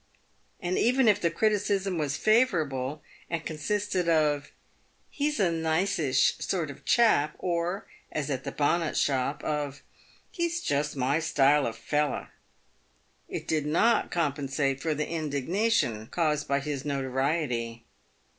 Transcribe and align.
and 0.59 0.79
even 0.79 1.07
if 1.07 1.21
the 1.21 1.29
criticism 1.29 1.95
was 1.95 2.17
favourable, 2.17 3.03
and 3.29 3.45
consisted 3.45 4.09
of" 4.09 4.51
He's 5.11 5.39
a 5.39 5.51
niceish 5.51 6.39
sort 6.41 6.71
of 6.71 6.83
chap," 6.85 7.35
or 7.37 7.85
(as 8.11 8.31
at 8.31 8.43
the 8.43 8.51
bonnet 8.51 8.97
shop) 8.97 9.43
of," 9.43 9.83
He's 10.31 10.59
just 10.59 10.95
my 10.95 11.19
style 11.19 11.67
of 11.67 11.75
feller," 11.77 12.29
it 13.29 13.47
did 13.47 13.67
not 13.67 14.09
compensate 14.09 14.81
for 14.81 14.95
the 14.95 15.07
indignation 15.07 16.07
caused 16.07 16.47
by 16.47 16.61
his 16.61 16.83
notoriety. 16.83 17.85